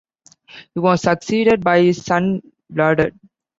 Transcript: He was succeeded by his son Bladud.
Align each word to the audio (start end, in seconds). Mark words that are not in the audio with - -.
He 0.73 0.79
was 0.79 1.03
succeeded 1.03 1.63
by 1.63 1.83
his 1.83 2.03
son 2.03 2.41
Bladud. 2.73 3.13